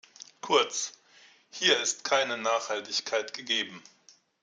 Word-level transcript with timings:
Kurz, 0.41 0.93
hier 1.51 1.79
ist 1.79 2.03
keine 2.03 2.35
Nachhaltigkeit 2.35 3.35
gegeben. 3.35 3.83